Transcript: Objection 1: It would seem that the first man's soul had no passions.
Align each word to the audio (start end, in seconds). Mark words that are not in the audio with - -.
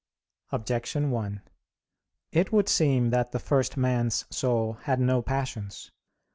Objection 0.51 1.11
1: 1.11 1.43
It 2.31 2.51
would 2.51 2.67
seem 2.67 3.11
that 3.11 3.33
the 3.33 3.37
first 3.37 3.77
man's 3.77 4.25
soul 4.35 4.79
had 4.85 4.99
no 4.99 5.21
passions. 5.21 5.91